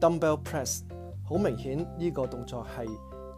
[0.00, 0.80] Dumbbell press
[1.22, 2.88] 好明顯呢個動作係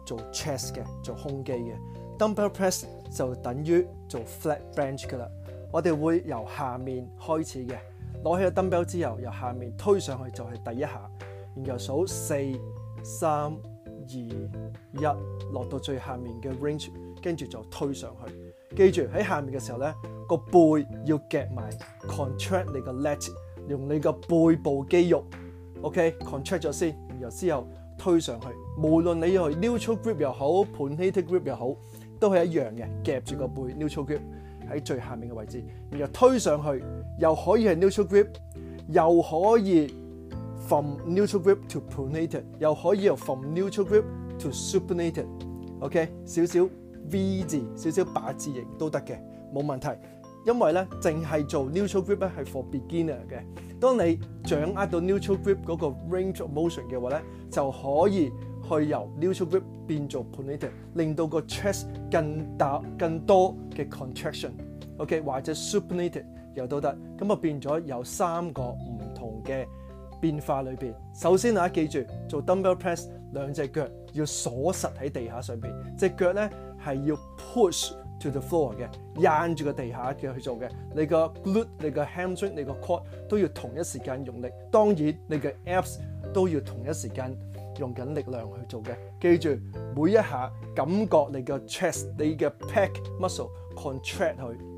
[0.05, 1.73] 做 chest 嘅，做胸肌嘅。
[2.17, 2.85] Dumbbell press
[3.15, 5.27] 就等於做 flat bench 噶啦。
[5.71, 7.75] 我哋會由下面開始嘅，
[8.23, 11.01] 攞起個 dumbbell 之後，由下面推上去就係第一下，
[11.55, 12.35] 然後數四、
[13.03, 13.31] 三、
[13.85, 15.05] 二、一，
[15.51, 16.89] 落到最下面嘅 range，
[17.21, 18.33] 跟住就推上去。
[18.75, 19.93] 記住喺下面嘅時候咧，
[20.27, 21.69] 個背要夾埋
[22.07, 23.31] ，contract 你個 l e t
[23.67, 25.21] 用你個背部肌肉。
[25.83, 28.47] OK，contract 咗先，然後之後推上去。
[28.81, 31.75] 無論你去 neutral grip 又好 p u o n a t e d grip 又好，
[32.19, 34.19] 都係一樣嘅，夾住個背，neutral grip
[34.71, 36.83] 喺最下面嘅位置，然後推上去，
[37.19, 38.27] 又可以係 neutral grip，
[38.87, 39.93] 又可以
[40.65, 43.83] from neutral grip to p u o n a t e d 又可以由 from neutral
[43.85, 44.03] grip
[44.39, 45.25] to supinated。
[45.81, 46.65] OK，少少
[47.11, 49.17] V 字，少少八字形都得嘅，
[49.53, 49.89] 冇問題。
[50.45, 53.43] 因為咧，淨係做 neutral grip 咧系 for beginner 嘅。
[53.83, 57.21] 當你掌握到 neutral grip 嗰個 range of motion 嘅話咧，
[57.51, 58.31] 就可以
[58.63, 64.51] 去由 neutral grip 變做 pronated，令到個 chest 更大更多嘅 contraction。
[64.99, 66.23] OK，或者 supinated
[66.55, 69.67] 又都得，咁啊變咗有三個唔同嘅。
[70.23, 76.49] 變化裏边，首先啊，記住做 double press，兩隻腳要鎖實喺地下上边，只腳咧
[76.81, 78.85] 係要 push to the floor 嘅，
[79.49, 80.69] 硬住個地下嘅去做嘅。
[80.95, 84.49] 你個 glute、你個 hamstring、你個 c o a e 都要同一時間用力。
[84.71, 85.97] 當然，你嘅 abs
[86.33, 87.35] 都要同一時間
[87.79, 88.95] 用緊力量去做嘅。
[89.19, 89.59] 記住
[89.93, 94.72] 每一下，感覺你嘅 chest、你嘅 p e c k muscle contract 去。